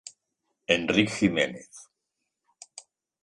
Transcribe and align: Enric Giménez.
Enric 0.75 1.09
Giménez. 1.17 1.73